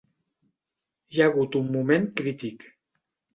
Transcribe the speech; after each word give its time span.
Hi 1.17 1.21
ha 1.21 1.27
hagut 1.31 1.59
un 1.61 1.69
moment 1.75 2.09
crític. 2.23 2.67